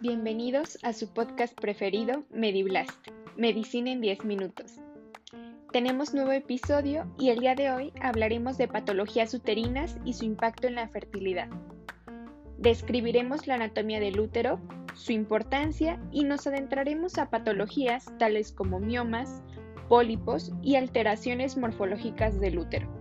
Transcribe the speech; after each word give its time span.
Bienvenidos 0.00 0.78
a 0.82 0.94
su 0.94 1.12
podcast 1.12 1.54
preferido, 1.60 2.24
Mediblast, 2.30 3.08
Medicina 3.36 3.90
en 3.90 4.00
10 4.00 4.24
minutos. 4.24 4.80
Tenemos 5.70 6.14
nuevo 6.14 6.32
episodio 6.32 7.06
y 7.18 7.28
el 7.28 7.40
día 7.40 7.54
de 7.54 7.70
hoy 7.70 7.92
hablaremos 8.00 8.56
de 8.56 8.68
patologías 8.68 9.34
uterinas 9.34 9.98
y 10.06 10.14
su 10.14 10.24
impacto 10.24 10.66
en 10.66 10.76
la 10.76 10.88
fertilidad. 10.88 11.48
Describiremos 12.56 13.46
la 13.46 13.56
anatomía 13.56 14.00
del 14.00 14.18
útero, 14.18 14.58
su 14.94 15.12
importancia 15.12 16.00
y 16.10 16.24
nos 16.24 16.46
adentraremos 16.46 17.18
a 17.18 17.28
patologías 17.28 18.06
tales 18.18 18.50
como 18.52 18.80
miomas, 18.80 19.42
pólipos 19.90 20.52
y 20.62 20.76
alteraciones 20.76 21.58
morfológicas 21.58 22.40
del 22.40 22.58
útero, 22.58 22.99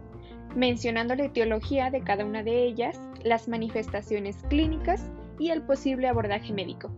mencionando 0.55 1.15
la 1.15 1.25
etiología 1.25 1.89
de 1.91 2.01
cada 2.01 2.25
una 2.25 2.43
de 2.43 2.65
ellas, 2.65 2.99
las 3.23 3.47
manifestaciones 3.47 4.37
clínicas 4.49 5.11
y 5.37 5.49
el 5.49 5.61
posible 5.61 6.07
abordaje 6.07 6.53
médico. 6.53 6.91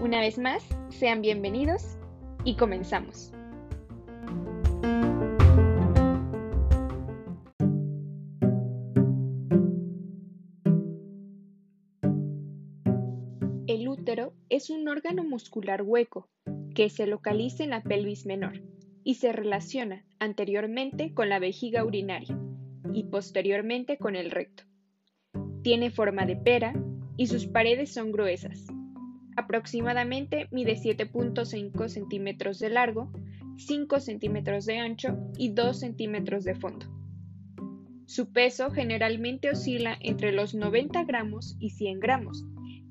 Una 0.00 0.20
vez 0.20 0.38
más, 0.38 0.62
sean 0.90 1.22
bienvenidos 1.22 1.96
y 2.44 2.56
comenzamos. 2.56 3.32
El 13.66 13.88
útero 13.88 14.32
es 14.48 14.70
un 14.70 14.86
órgano 14.88 15.24
muscular 15.24 15.82
hueco 15.82 16.28
que 16.74 16.90
se 16.90 17.06
localiza 17.06 17.64
en 17.64 17.70
la 17.70 17.82
pelvis 17.82 18.26
menor 18.26 18.60
y 19.06 19.14
se 19.14 19.30
relaciona 19.30 20.04
anteriormente 20.18 21.14
con 21.14 21.28
la 21.28 21.38
vejiga 21.38 21.84
urinaria 21.84 22.36
y 22.92 23.04
posteriormente 23.04 23.98
con 23.98 24.16
el 24.16 24.32
recto. 24.32 24.64
Tiene 25.62 25.92
forma 25.92 26.26
de 26.26 26.34
pera 26.34 26.74
y 27.16 27.28
sus 27.28 27.46
paredes 27.46 27.94
son 27.94 28.10
gruesas. 28.10 28.66
Aproximadamente 29.36 30.48
mide 30.50 30.74
7.5 30.74 31.88
centímetros 31.88 32.58
de 32.58 32.68
largo, 32.68 33.12
5 33.58 34.00
centímetros 34.00 34.66
de 34.66 34.78
ancho 34.78 35.16
y 35.38 35.50
2 35.50 35.78
centímetros 35.78 36.42
de 36.42 36.56
fondo. 36.56 36.86
Su 38.06 38.32
peso 38.32 38.72
generalmente 38.72 39.50
oscila 39.50 39.96
entre 40.00 40.32
los 40.32 40.52
90 40.52 41.04
gramos 41.04 41.56
y 41.60 41.70
100 41.70 42.00
gramos 42.00 42.44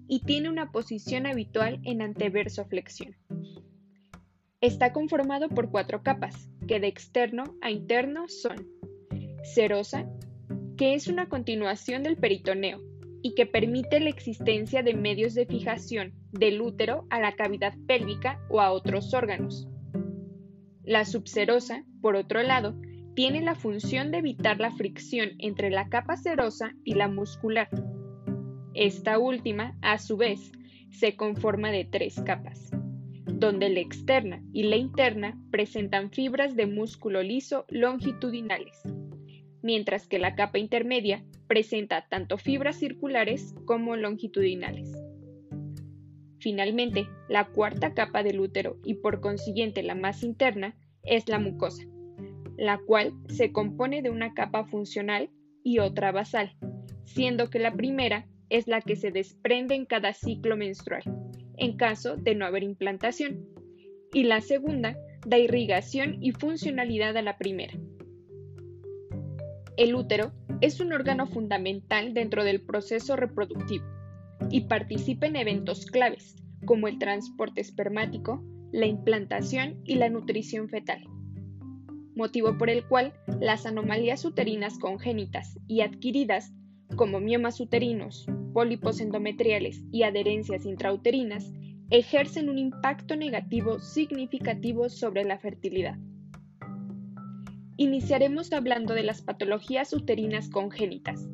y 0.07 0.21
tiene 0.21 0.49
una 0.49 0.71
posición 0.71 1.25
habitual 1.25 1.81
en 1.83 2.01
anteverso 2.01 2.63
flexión. 2.63 3.17
Está 4.65 4.93
conformado 4.93 5.47
por 5.47 5.69
cuatro 5.69 6.01
capas, 6.01 6.49
que 6.67 6.79
de 6.79 6.87
externo 6.87 7.43
a 7.61 7.69
interno 7.69 8.27
son 8.27 8.67
serosa, 9.43 10.09
que 10.75 10.95
es 10.95 11.07
una 11.07 11.29
continuación 11.29 12.01
del 12.01 12.17
peritoneo, 12.17 12.81
y 13.21 13.35
que 13.35 13.45
permite 13.45 13.99
la 13.99 14.09
existencia 14.09 14.81
de 14.81 14.95
medios 14.95 15.35
de 15.35 15.45
fijación 15.45 16.15
del 16.31 16.61
útero 16.61 17.05
a 17.11 17.19
la 17.19 17.35
cavidad 17.35 17.75
pélvica 17.85 18.41
o 18.49 18.59
a 18.59 18.71
otros 18.71 19.13
órganos. 19.13 19.67
La 20.83 21.05
subserosa, 21.05 21.83
por 22.01 22.15
otro 22.15 22.41
lado, 22.41 22.75
tiene 23.13 23.41
la 23.41 23.53
función 23.53 24.09
de 24.09 24.17
evitar 24.17 24.59
la 24.59 24.71
fricción 24.71 25.33
entre 25.37 25.69
la 25.69 25.89
capa 25.89 26.17
serosa 26.17 26.73
y 26.83 26.95
la 26.95 27.07
muscular. 27.07 27.69
Esta 28.73 29.19
última, 29.19 29.77
a 29.83 29.99
su 29.99 30.17
vez, 30.17 30.51
se 30.89 31.15
conforma 31.15 31.69
de 31.69 31.85
tres 31.85 32.19
capas, 32.25 32.71
donde 33.37 33.69
la 33.69 33.81
externa 33.81 34.41
y 34.53 34.63
la 34.63 34.77
interna 34.77 35.37
presentan 35.51 36.09
fibras 36.09 36.55
de 36.55 36.67
músculo 36.67 37.21
liso 37.21 37.65
longitudinales, 37.69 38.81
mientras 39.61 40.07
que 40.07 40.19
la 40.19 40.35
capa 40.35 40.57
intermedia 40.57 41.23
presenta 41.47 42.07
tanto 42.07 42.37
fibras 42.37 42.77
circulares 42.77 43.53
como 43.65 43.95
longitudinales. 43.95 44.89
Finalmente, 46.39 47.09
la 47.27 47.45
cuarta 47.45 47.93
capa 47.93 48.23
del 48.23 48.39
útero 48.39 48.77
y 48.85 48.95
por 48.95 49.19
consiguiente 49.19 49.83
la 49.83 49.95
más 49.95 50.23
interna 50.23 50.77
es 51.03 51.27
la 51.27 51.39
mucosa, 51.39 51.83
la 52.57 52.77
cual 52.77 53.13
se 53.27 53.51
compone 53.51 54.01
de 54.01 54.11
una 54.11 54.33
capa 54.33 54.65
funcional 54.65 55.29
y 55.63 55.79
otra 55.79 56.11
basal, 56.11 56.55
siendo 57.03 57.49
que 57.49 57.59
la 57.59 57.73
primera 57.73 58.27
es 58.49 58.67
la 58.67 58.81
que 58.81 58.95
se 58.95 59.11
desprende 59.11 59.75
en 59.75 59.85
cada 59.85 60.13
ciclo 60.13 60.55
menstrual, 60.55 61.03
en 61.57 61.77
caso 61.77 62.17
de 62.17 62.35
no 62.35 62.45
haber 62.45 62.63
implantación, 62.63 63.47
y 64.13 64.23
la 64.23 64.41
segunda 64.41 64.97
da 65.25 65.37
irrigación 65.37 66.23
y 66.23 66.31
funcionalidad 66.31 67.17
a 67.17 67.21
la 67.21 67.37
primera. 67.37 67.73
El 69.77 69.93
útero 69.95 70.31
es 70.61 70.79
un 70.79 70.93
órgano 70.93 71.27
fundamental 71.27 72.13
dentro 72.13 72.43
del 72.43 72.61
proceso 72.61 73.15
reproductivo 73.15 73.85
y 74.49 74.61
participa 74.61 75.27
en 75.27 75.35
eventos 75.35 75.85
claves 75.85 76.35
como 76.65 76.87
el 76.87 76.97
transporte 76.97 77.61
espermático, 77.61 78.43
la 78.71 78.85
implantación 78.85 79.81
y 79.83 79.95
la 79.95 80.09
nutrición 80.09 80.69
fetal, 80.69 81.03
motivo 82.15 82.57
por 82.57 82.69
el 82.69 82.85
cual 82.85 83.13
las 83.39 83.65
anomalías 83.65 84.25
uterinas 84.25 84.79
congénitas 84.79 85.59
y 85.67 85.81
adquiridas, 85.81 86.53
como 86.95 87.19
miomas 87.19 87.59
uterinos, 87.59 88.25
pólipos 88.53 88.99
endometriales 88.99 89.83
y 89.91 90.03
adherencias 90.03 90.65
intrauterinas, 90.65 91.51
ejercen 91.89 92.49
un 92.49 92.57
impacto 92.57 93.15
negativo 93.15 93.79
significativo 93.79 94.89
sobre 94.89 95.23
la 95.23 95.37
fertilidad. 95.37 95.97
Iniciaremos 97.77 98.53
hablando 98.53 98.93
de 98.93 99.03
las 99.03 99.21
patologías 99.21 99.91
uterinas 99.93 100.49
congénitas, 100.49 101.27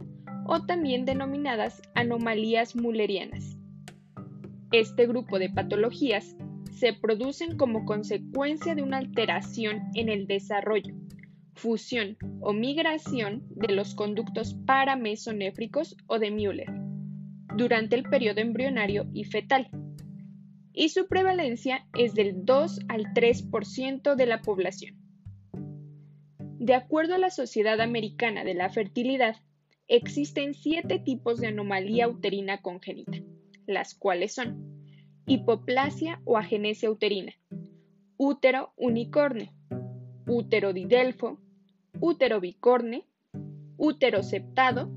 o 0.46 0.66
también 0.66 1.06
denominadas 1.06 1.82
anomalías 1.94 2.76
mullerianas. 2.76 3.58
Este 4.72 5.06
grupo 5.06 5.38
de 5.38 5.50
patologías 5.50 6.36
se 6.72 6.94
producen 6.94 7.58
como 7.58 7.86
consecuencia 7.86 8.74
de 8.74 8.82
una 8.82 8.98
alteración 8.98 9.84
en 9.94 10.10
el 10.10 10.26
desarrollo, 10.26 10.96
fusión 11.54 12.18
o 12.40 12.54
migración 12.54 13.44
de 13.50 13.74
los 13.74 13.96
conductos 13.96 14.56
paramesonéfricos 14.66 15.96
o 16.08 16.20
de 16.20 16.32
Müller 16.32 16.72
durante 17.56 17.96
el 17.96 18.04
periodo 18.04 18.42
embrionario 18.42 19.10
y 19.14 19.26
fetal, 19.26 19.70
y 20.74 20.90
su 20.90 21.08
prevalencia 21.08 21.86
es 21.98 22.14
del 22.14 22.46
2 22.46 22.80
al 22.88 23.14
3% 23.14 24.16
de 24.16 24.26
la 24.26 24.42
población. 24.42 24.96
De 26.60 26.76
acuerdo 26.76 27.16
a 27.16 27.18
la 27.18 27.30
Sociedad 27.30 27.82
Americana 27.82 28.44
de 28.44 28.54
la 28.54 28.70
Fertilidad, 28.70 29.36
existen 29.88 30.54
siete 30.54 31.00
tipos 31.00 31.40
de 31.40 31.48
anomalía 31.48 32.08
uterina 32.08 32.62
congénita, 32.62 33.18
las 33.66 33.96
cuales 33.96 34.34
son 34.36 34.86
hipoplasia 35.26 36.22
o 36.24 36.38
agenesia 36.38 36.90
uterina, 36.90 37.34
útero 38.18 38.74
unicorne, 38.78 39.54
útero 40.32 40.72
didelfo, 40.72 41.40
útero 42.00 42.40
bicorne, 42.40 43.04
útero 43.76 44.24
septado, 44.24 44.90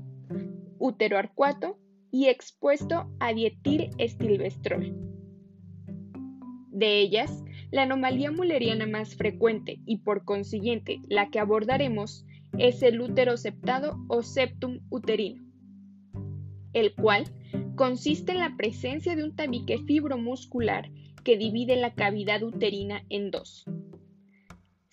útero 0.79 1.17
arcuato 1.17 1.77
y 2.09 2.27
expuesto 2.27 3.11
a 3.19 3.33
dietil 3.33 3.89
estilbestrol. 3.97 4.95
De 6.71 6.99
ellas, 6.99 7.43
la 7.71 7.83
anomalía 7.83 8.31
mulleriana 8.31 8.87
más 8.87 9.15
frecuente 9.15 9.81
y 9.85 9.97
por 9.97 10.23
consiguiente 10.23 11.01
la 11.09 11.29
que 11.29 11.39
abordaremos 11.39 12.25
es 12.57 12.81
el 12.81 13.01
útero 13.01 13.35
septado 13.35 13.97
o 14.07 14.23
septum 14.23 14.79
uterino, 14.89 15.43
el 16.71 16.95
cual 16.95 17.25
consiste 17.75 18.31
en 18.31 18.39
la 18.39 18.55
presencia 18.55 19.17
de 19.17 19.25
un 19.25 19.35
tabique 19.35 19.79
fibromuscular 19.79 20.89
que 21.25 21.37
divide 21.37 21.75
la 21.75 21.93
cavidad 21.93 22.41
uterina 22.43 23.03
en 23.09 23.31
dos. 23.31 23.65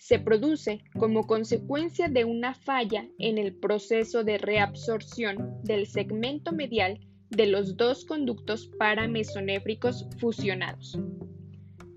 Se 0.03 0.19
produce 0.19 0.83
como 0.99 1.25
consecuencia 1.27 2.09
de 2.09 2.25
una 2.25 2.55
falla 2.55 3.07
en 3.19 3.37
el 3.37 3.55
proceso 3.55 4.25
de 4.25 4.37
reabsorción 4.37 5.61
del 5.63 5.87
segmento 5.87 6.51
medial 6.51 6.99
de 7.29 7.47
los 7.47 7.77
dos 7.77 8.03
conductos 8.03 8.69
paramesonéfricos 8.77 10.05
fusionados 10.19 10.99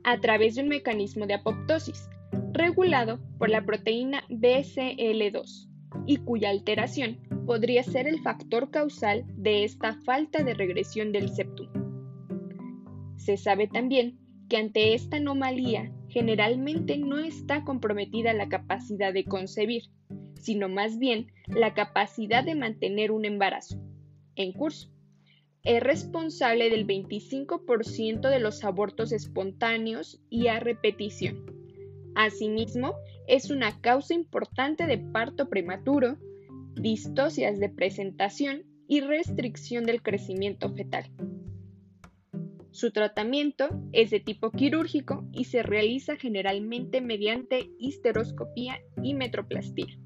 a 0.05 0.21
través 0.21 0.55
de 0.55 0.63
un 0.63 0.69
mecanismo 0.69 1.27
de 1.27 1.35
apoptosis, 1.35 2.09
regulado 2.53 3.19
por 3.39 3.51
la 3.51 3.67
proteína 3.67 4.23
BCL2, 4.29 5.69
y 6.07 6.19
cuya 6.19 6.51
alteración 6.51 7.19
podría 7.45 7.83
ser 7.83 8.07
el 8.07 8.21
factor 8.23 8.71
causal 8.71 9.25
de 9.35 9.65
esta 9.65 10.01
falta 10.05 10.45
de 10.45 10.55
regresión 10.55 11.11
del 11.11 11.29
septum. 11.31 11.67
Se 13.17 13.37
sabe 13.37 13.67
también 13.67 14.21
que 14.49 14.59
ante 14.59 14.95
esta 14.95 15.17
anomalía 15.17 15.93
generalmente 16.17 16.97
no 16.97 17.19
está 17.19 17.63
comprometida 17.63 18.33
la 18.33 18.49
capacidad 18.49 19.13
de 19.13 19.27
concebir, 19.27 19.83
sino 20.41 20.67
más 20.67 20.99
bien 20.99 21.27
la 21.47 21.75
capacidad 21.75 22.43
de 22.43 22.55
mantener 22.55 23.11
un 23.13 23.27
embarazo 23.27 23.79
en 24.35 24.55
curso 24.55 24.89
es 25.63 25.83
responsable 25.83 26.71
del 26.71 26.87
25% 26.87 28.31
de 28.31 28.41
los 28.41 28.65
abortos 28.65 29.13
espontáneos 29.13 30.19
y 30.31 30.47
a 30.47 30.59
repetición. 30.59 31.45
Asimismo, 32.15 32.95
es 33.29 33.51
una 33.51 33.79
causa 33.83 34.15
importante 34.15 34.87
de 34.87 34.97
parto 34.97 35.51
prematuro 35.51 36.17
distocias 36.77 37.59
de 37.59 37.69
presentación 37.69 38.63
y 38.89 39.03
restricción 39.03 39.85
del 39.85 40.01
crecimiento 40.01 40.73
fetal. 40.73 41.11
Su 42.77 42.91
tratamiento 42.91 43.71
es 43.93 44.11
de 44.11 44.21
tipo 44.21 44.51
quirúrgico 44.51 45.27
y 45.33 45.45
se 45.45 45.63
realiza 45.63 46.17
generalmente 46.17 47.01
mediante 47.01 47.71
histeroscopía 47.79 48.79
y 49.03 49.15
metroplastía. 49.15 49.99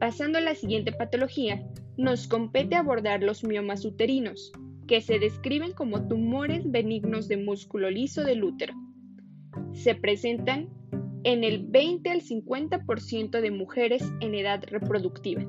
Pasando 0.00 0.38
a 0.38 0.40
la 0.40 0.56
siguiente 0.56 0.90
patología, 0.90 1.64
nos 1.96 2.26
compete 2.26 2.74
abordar 2.74 3.22
los 3.22 3.44
miomas 3.44 3.84
uterinos, 3.84 4.50
que 4.88 5.00
se 5.00 5.20
describen 5.20 5.72
como 5.72 6.08
tumores 6.08 6.68
benignos 6.68 7.28
de 7.28 7.36
músculo 7.36 7.88
liso 7.88 8.24
del 8.24 8.42
útero. 8.42 8.74
Se 9.74 9.94
presentan 9.94 10.68
en 11.22 11.44
el 11.44 11.64
20 11.64 12.10
al 12.10 12.22
50% 12.22 13.40
de 13.40 13.50
mujeres 13.52 14.02
en 14.18 14.34
edad 14.34 14.64
reproductiva 14.66 15.46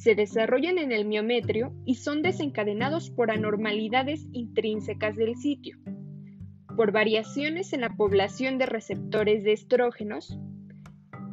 se 0.00 0.14
desarrollan 0.14 0.78
en 0.78 0.92
el 0.92 1.04
miometrio 1.04 1.74
y 1.84 1.96
son 1.96 2.22
desencadenados 2.22 3.10
por 3.10 3.30
anormalidades 3.30 4.26
intrínsecas 4.32 5.14
del 5.14 5.36
sitio, 5.36 5.76
por 6.74 6.90
variaciones 6.90 7.74
en 7.74 7.82
la 7.82 7.90
población 7.90 8.56
de 8.56 8.64
receptores 8.64 9.44
de 9.44 9.52
estrógenos, 9.52 10.38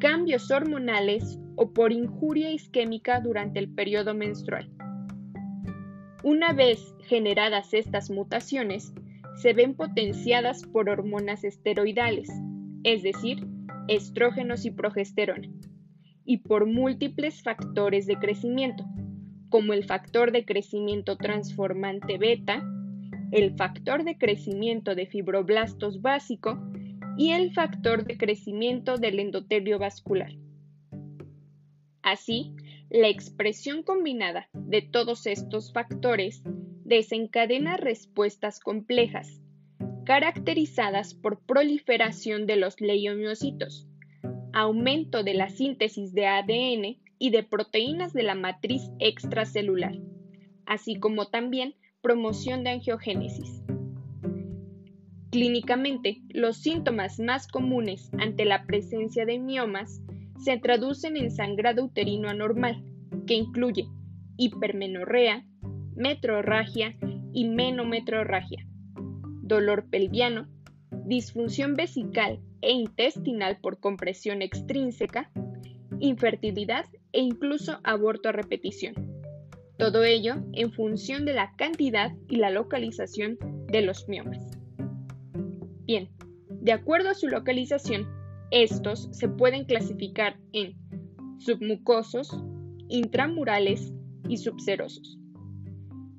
cambios 0.01 0.51
hormonales 0.51 1.39
o 1.55 1.71
por 1.71 1.93
injuria 1.93 2.51
isquémica 2.51 3.21
durante 3.21 3.59
el 3.59 3.73
periodo 3.73 4.13
menstrual. 4.13 4.69
Una 6.21 6.51
vez 6.51 6.93
generadas 7.05 7.73
estas 7.73 8.09
mutaciones, 8.09 8.93
se 9.41 9.53
ven 9.53 9.75
potenciadas 9.75 10.65
por 10.65 10.89
hormonas 10.89 11.45
esteroidales, 11.45 12.29
es 12.83 13.01
decir, 13.01 13.47
estrógenos 13.87 14.65
y 14.65 14.71
progesterona 14.71 15.47
y 16.27 16.39
por 16.39 16.65
múltiples 16.65 17.41
factores 17.41 18.05
de 18.05 18.17
crecimiento, 18.17 18.85
como 19.49 19.71
el 19.71 19.85
factor 19.85 20.33
de 20.33 20.43
crecimiento 20.43 21.15
transformante 21.15 22.17
beta, 22.17 22.61
el 23.31 23.55
factor 23.55 24.03
de 24.03 24.17
crecimiento 24.17 24.93
de 24.93 25.07
fibroblastos 25.07 26.01
básico 26.01 26.59
y 27.17 27.31
el 27.31 27.53
factor 27.53 28.03
de 28.03 28.17
crecimiento 28.17 28.97
del 28.97 29.19
endotelio 29.21 29.79
vascular. 29.79 30.33
Así, 32.03 32.51
la 32.89 33.07
expresión 33.07 33.81
combinada 33.81 34.49
de 34.53 34.81
todos 34.81 35.27
estos 35.27 35.71
factores 35.71 36.43
desencadena 36.83 37.77
respuestas 37.77 38.59
complejas, 38.59 39.41
caracterizadas 40.05 41.13
por 41.13 41.39
proliferación 41.45 42.47
de 42.47 42.57
los 42.57 42.81
leiomiocitos, 42.81 43.87
aumento 44.59 45.21
de 45.21 45.35
la 45.35 45.49
síntesis 45.49 46.13
de 46.13 46.25
ADN 46.25 46.97
y 47.19 47.29
de 47.29 47.43
proteínas 47.43 48.11
de 48.13 48.23
la 48.23 48.33
matriz 48.33 48.89
extracelular, 48.99 49.93
así 50.65 50.95
como 50.99 51.27
también 51.27 51.75
promoción 52.01 52.63
de 52.63 52.71
angiogénesis. 52.71 53.61
Clínicamente, 55.29 56.23
los 56.29 56.57
síntomas 56.57 57.19
más 57.19 57.47
comunes 57.47 58.09
ante 58.17 58.45
la 58.45 58.65
presencia 58.65 59.27
de 59.27 59.37
miomas 59.37 60.01
se 60.39 60.57
traducen 60.57 61.17
en 61.17 61.29
sangrado 61.29 61.83
uterino 61.85 62.27
anormal, 62.27 62.83
que 63.27 63.35
incluye 63.35 63.85
hipermenorrea, 64.37 65.45
metrorragia 65.95 66.95
y 67.31 67.45
menometrorragia, 67.47 68.65
dolor 69.43 69.87
pelviano, 69.89 70.47
disfunción 71.07 71.75
vesical 71.75 72.39
e 72.61 72.73
intestinal 72.73 73.57
por 73.61 73.79
compresión 73.79 74.41
extrínseca, 74.41 75.31
infertilidad 75.99 76.85
e 77.13 77.21
incluso 77.21 77.79
aborto 77.83 78.29
a 78.29 78.33
repetición. 78.33 78.93
Todo 79.77 80.03
ello 80.03 80.35
en 80.53 80.73
función 80.73 81.23
de 81.23 81.33
la 81.33 81.53
cantidad 81.55 82.11
y 82.27 82.37
la 82.37 82.49
localización 82.49 83.37
de 83.67 83.81
los 83.83 84.09
miomas. 84.09 84.45
Bien, 85.85 86.09
de 86.49 86.73
acuerdo 86.73 87.09
a 87.09 87.15
su 87.15 87.29
localización, 87.29 88.05
estos 88.51 89.07
se 89.11 89.29
pueden 89.29 89.63
clasificar 89.63 90.37
en 90.51 90.75
submucosos, 91.39 92.37
intramurales 92.89 93.93
y 94.27 94.37
subserosos. 94.37 95.17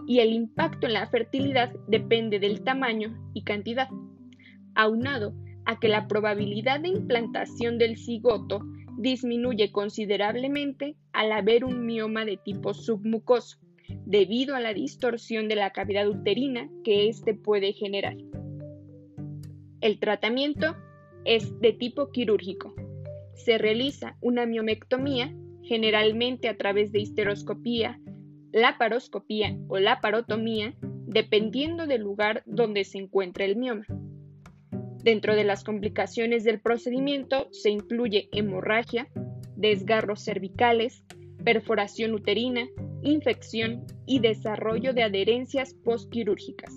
Y 0.06 0.20
el 0.20 0.32
impacto 0.32 0.86
en 0.86 0.94
la 0.94 1.06
fertilidad 1.06 1.74
depende 1.88 2.38
del 2.38 2.62
tamaño 2.62 3.30
y 3.34 3.42
cantidad, 3.42 3.88
aunado 4.78 5.34
a 5.66 5.78
que 5.78 5.88
la 5.88 6.06
probabilidad 6.06 6.80
de 6.80 6.88
implantación 6.88 7.78
del 7.78 7.98
cigoto 7.98 8.60
disminuye 8.96 9.70
considerablemente 9.72 10.96
al 11.12 11.32
haber 11.32 11.64
un 11.64 11.84
mioma 11.84 12.24
de 12.24 12.36
tipo 12.36 12.72
submucoso, 12.72 13.58
debido 14.06 14.54
a 14.54 14.60
la 14.60 14.72
distorsión 14.72 15.48
de 15.48 15.56
la 15.56 15.70
cavidad 15.70 16.08
uterina 16.08 16.70
que 16.84 17.08
éste 17.08 17.34
puede 17.34 17.72
generar. 17.72 18.16
El 19.80 19.98
tratamiento 19.98 20.76
es 21.24 21.58
de 21.60 21.72
tipo 21.72 22.10
quirúrgico. 22.10 22.74
Se 23.34 23.58
realiza 23.58 24.16
una 24.20 24.46
miomectomía, 24.46 25.34
generalmente 25.62 26.48
a 26.48 26.56
través 26.56 26.92
de 26.92 27.00
histeroscopía, 27.00 28.00
laparoscopía 28.52 29.58
o 29.68 29.78
laparotomía, 29.78 30.74
dependiendo 31.06 31.86
del 31.86 32.02
lugar 32.02 32.42
donde 32.46 32.84
se 32.84 32.98
encuentra 32.98 33.44
el 33.44 33.56
mioma. 33.56 33.84
Dentro 35.02 35.36
de 35.36 35.44
las 35.44 35.64
complicaciones 35.64 36.44
del 36.44 36.60
procedimiento 36.60 37.48
se 37.52 37.70
incluye 37.70 38.28
hemorragia, 38.32 39.08
desgarros 39.56 40.24
cervicales, 40.24 41.04
perforación 41.44 42.14
uterina, 42.14 42.68
infección 43.02 43.84
y 44.06 44.18
desarrollo 44.20 44.92
de 44.92 45.04
adherencias 45.04 45.74
postquirúrgicas. 45.84 46.72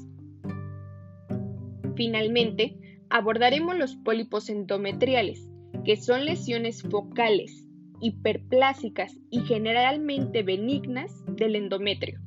Finalmente, 1.95 2.77
abordaremos 3.09 3.75
los 3.77 3.95
pólipos 3.97 4.49
endometriales, 4.49 5.47
que 5.83 5.97
son 5.97 6.25
lesiones 6.25 6.83
focales, 6.83 7.67
hiperplásicas 8.01 9.17
y 9.29 9.41
generalmente 9.41 10.43
benignas 10.43 11.11
del 11.27 11.55
endometrio, 11.55 12.19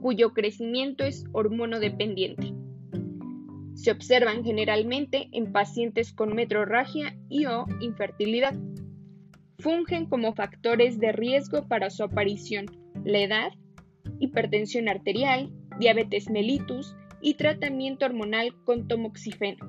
cuyo 0.00 0.32
crecimiento 0.32 1.04
es 1.04 1.24
hormonodependiente. 1.32 2.61
Se 3.82 3.90
observan 3.90 4.44
generalmente 4.44 5.28
en 5.32 5.50
pacientes 5.50 6.12
con 6.12 6.36
metrorragia 6.36 7.16
y 7.28 7.46
o 7.46 7.66
infertilidad. 7.80 8.54
Fungen 9.58 10.06
como 10.06 10.34
factores 10.34 11.00
de 11.00 11.10
riesgo 11.10 11.66
para 11.66 11.90
su 11.90 12.04
aparición 12.04 12.66
la 13.04 13.18
edad, 13.18 13.50
hipertensión 14.20 14.88
arterial, 14.88 15.50
diabetes 15.80 16.30
mellitus 16.30 16.94
y 17.20 17.34
tratamiento 17.34 18.06
hormonal 18.06 18.54
con 18.62 18.86
tomoxifeno. 18.86 19.68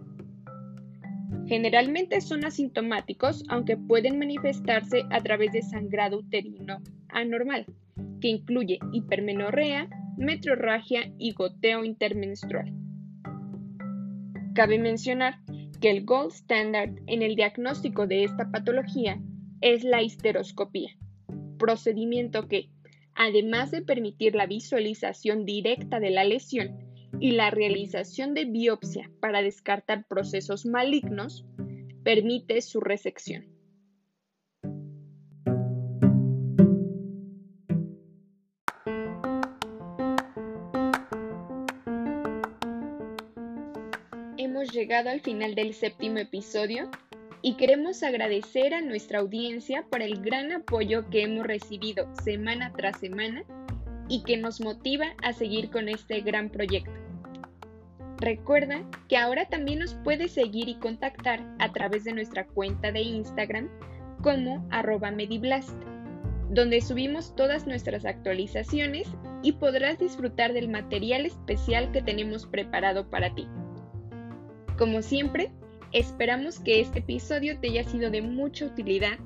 Generalmente 1.48 2.22
son 2.22 2.46
asintomáticos, 2.46 3.44
aunque 3.50 3.78
pueden 3.78 4.20
manifestarse 4.20 5.06
a 5.10 5.22
través 5.22 5.54
de 5.54 5.64
sangrado 5.64 6.20
uterino 6.20 6.84
anormal, 7.10 7.66
que 8.22 8.28
incluye 8.28 8.78
hipermenorrea, 8.92 9.90
metrorragia 10.18 11.12
y 11.18 11.34
goteo 11.34 11.84
intermenstrual. 11.84 12.83
Cabe 14.54 14.78
mencionar 14.78 15.40
que 15.82 15.90
el 15.90 16.06
gold 16.06 16.32
standard 16.32 16.92
en 17.08 17.24
el 17.24 17.36
diagnóstico 17.36 18.06
de 18.06 18.24
esta 18.24 18.52
patología 18.52 19.20
es 19.62 19.84
la 19.84 20.04
histeroscopía, 20.04 20.92
procedimiento 21.58 22.48
que, 22.48 22.70
además 23.16 23.72
de 23.72 23.82
permitir 23.82 24.36
la 24.36 24.46
visualización 24.46 25.46
directa 25.46 26.00
de 26.00 26.12
la 26.12 26.24
lesión 26.24 26.78
y 27.20 27.32
la 27.32 27.50
realización 27.50 28.34
de 28.34 28.46
biopsia 28.46 29.10
para 29.20 29.42
descartar 29.42 30.06
procesos 30.08 30.66
malignos, 30.66 31.46
permite 32.04 32.62
su 32.62 32.80
resección. 32.80 33.53
Llegado 44.84 45.12
al 45.12 45.22
final 45.22 45.56
del 45.56 45.74
séptimo 45.74 46.18
episodio 46.18 46.92
y 47.42 47.56
queremos 47.56 48.04
agradecer 48.04 48.74
a 48.74 48.82
nuestra 48.82 49.20
audiencia 49.20 49.86
por 49.90 50.02
el 50.02 50.22
gran 50.22 50.52
apoyo 50.52 51.10
que 51.10 51.24
hemos 51.24 51.48
recibido 51.48 52.14
semana 52.22 52.74
tras 52.76 53.00
semana 53.00 53.46
y 54.10 54.24
que 54.24 54.36
nos 54.36 54.60
motiva 54.60 55.06
a 55.24 55.32
seguir 55.32 55.70
con 55.70 55.88
este 55.88 56.20
gran 56.20 56.50
proyecto. 56.50 56.92
Recuerda 58.18 58.84
que 59.08 59.16
ahora 59.16 59.48
también 59.48 59.80
nos 59.80 59.94
puedes 60.04 60.34
seguir 60.34 60.68
y 60.68 60.76
contactar 60.76 61.40
a 61.60 61.72
través 61.72 62.04
de 62.04 62.12
nuestra 62.12 62.46
cuenta 62.46 62.92
de 62.92 63.04
Instagram 63.04 63.70
como 64.22 64.68
arroba 64.70 65.12
mediblast, 65.12 65.82
donde 66.50 66.82
subimos 66.82 67.34
todas 67.38 67.66
nuestras 67.66 68.04
actualizaciones 68.04 69.08
y 69.44 69.54
podrás 69.54 69.98
disfrutar 69.98 70.52
del 70.52 70.68
material 70.68 71.26
especial 71.26 71.90
que 71.94 72.02
tenemos 72.02 72.46
preparado 72.46 73.10
para 73.10 73.34
ti. 73.34 73.48
Como 74.78 75.02
siempre, 75.02 75.52
esperamos 75.92 76.60
que 76.60 76.82
este 76.82 77.00
episodio 77.00 77.60
te 77.60 77.70
haya 77.70 77.84
sido 77.84 78.10
de 78.10 78.22
mucha 78.22 78.66
utilidad 78.66 79.20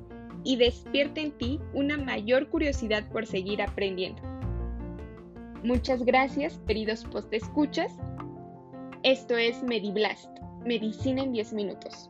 y 0.44 0.58
despierte 0.58 1.22
en 1.22 1.32
ti 1.32 1.60
una 1.74 1.98
mayor 1.98 2.50
curiosidad 2.50 3.10
por 3.12 3.25
seguir 3.25 3.62
aprendiendo. 3.62 4.22
Muchas 5.63 6.04
gracias, 6.04 6.60
queridos 6.68 7.04
postescuchas. 7.06 7.92
Esto 9.04 9.38
es 9.38 9.63
MediBlast, 9.63 10.30
Medicina 10.66 11.24
en 11.24 11.32
10 11.32 11.54
minutos. 11.54 12.10